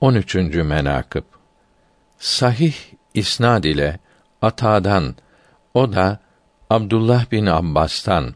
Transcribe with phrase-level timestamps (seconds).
[0.00, 0.34] 13.
[0.54, 1.24] menakıb
[2.18, 2.74] Sahih
[3.14, 3.98] isnad ile
[4.42, 5.14] Ata'dan
[5.74, 6.18] o da
[6.70, 8.34] Abdullah bin Abbas'tan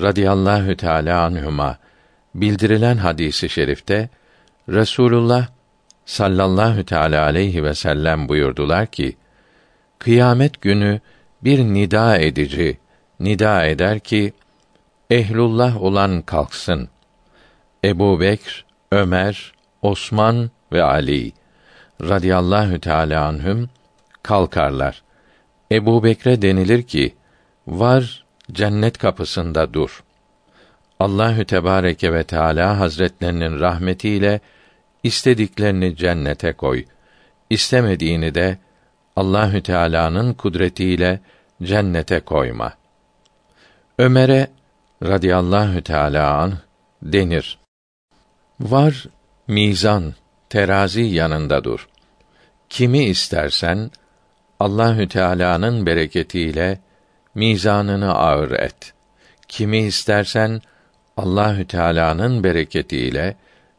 [0.00, 1.78] radıyallahu teala anhuma
[2.34, 4.08] bildirilen hadisi şerifte
[4.68, 5.46] Resulullah
[6.04, 9.16] sallallahu teala aleyhi ve sellem buyurdular ki
[9.98, 11.00] kıyamet günü
[11.44, 12.78] bir nida edici
[13.20, 14.32] nida eder ki
[15.10, 16.88] ehlullah olan kalksın.
[17.84, 19.52] Ebu Bekr, Ömer,
[19.82, 21.32] Osman ve Ali
[22.02, 23.68] radıyallahu teala anhüm
[24.22, 25.02] kalkarlar.
[25.72, 27.14] Ebu Bekre denilir ki,
[27.66, 30.04] var cennet kapısında dur.
[31.00, 34.40] Allahü Tebareke ve Teala Hazretlerinin rahmetiyle
[35.02, 36.84] istediklerini cennete koy.
[37.50, 38.58] İstemediğini de
[39.16, 41.20] Allahü Teala'nın kudretiyle
[41.62, 42.72] cennete koyma.
[43.98, 44.48] Ömer'e
[45.02, 46.52] radıyallahu teala an
[47.02, 47.58] denir.
[48.60, 49.04] Var
[49.48, 50.14] mizan,
[50.50, 51.88] terazi yanında dur.
[52.68, 53.90] Kimi istersen
[54.60, 56.80] Allahü Teala'nın bereketiyle
[57.34, 58.92] mizanını ağır et.
[59.48, 60.60] Kimi istersen
[61.16, 63.36] Allahü Teala'nın bereketiyle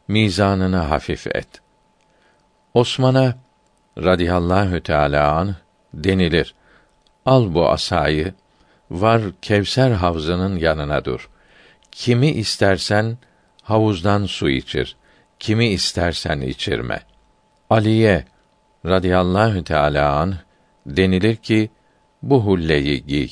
[0.08, 1.48] mizanını hafif et.
[2.74, 3.34] Osman'a
[3.98, 5.56] radıyallahu teala
[5.94, 6.54] denilir.
[7.26, 8.34] Al bu asayı,
[8.90, 11.30] var Kevser havzının yanına dur.
[11.92, 13.18] Kimi istersen
[13.62, 14.96] havuzdan su içir.
[15.42, 17.00] Kimi istersen içirme.
[17.70, 18.24] Aliye
[18.86, 20.34] radıyallahu teala an
[20.86, 21.70] denilir ki
[22.22, 23.28] bu hulleyi giy.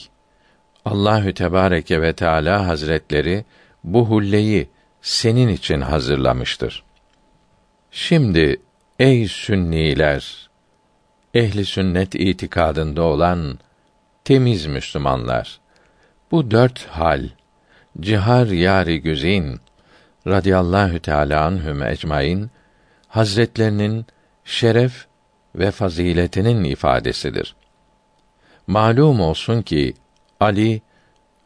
[0.84, 3.44] Allahü Tebareke ve Teala Hazretleri
[3.84, 4.69] bu hulleyi
[5.02, 6.84] senin için hazırlamıştır.
[7.91, 8.61] Şimdi
[8.98, 10.50] ey sünniler,
[11.34, 13.58] ehli sünnet itikadında olan
[14.24, 15.61] temiz Müslümanlar,
[16.30, 17.28] bu dört hal,
[18.00, 19.61] cihar yari güzin,
[20.27, 22.51] radıyallahu teâlâ anhüm ecmaîn,
[23.09, 24.07] hazretlerinin
[24.45, 25.07] şeref
[25.55, 27.57] ve faziletinin ifadesidir.
[28.67, 29.95] Malum olsun ki
[30.41, 30.83] Ali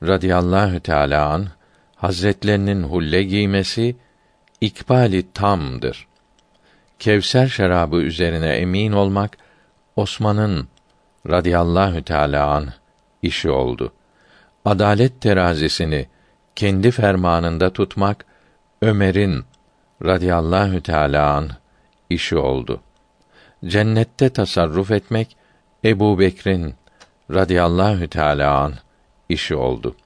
[0.03, 1.47] radıyallahu teâlâ anh,
[1.97, 3.97] hazretlerinin hulle giymesi
[4.61, 6.07] ikbali tamdır.
[6.99, 9.39] Kevser şarabı üzerine emin olmak
[9.97, 10.69] Osman'ın
[11.29, 12.71] radıyallahu teâlâ anh
[13.23, 13.93] işi oldu.
[14.65, 16.07] Adalet terazisini
[16.57, 18.27] kendi fermanında tutmak
[18.83, 19.45] Ömer'in
[20.05, 21.51] radıyallahu teâlâ anh
[22.11, 22.81] işi oldu.
[23.67, 25.37] Cennette tasarruf etmek
[25.85, 26.75] Ebu Bekir'in
[27.31, 28.77] radıyallahu teâlâ anh
[29.29, 29.97] işi oldu.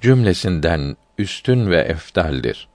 [0.00, 2.68] Cümlesinden üstün ve eftaldir.